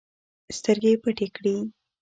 سترګې 0.57 0.91
پټې 1.01 1.27
کړې 1.35 1.55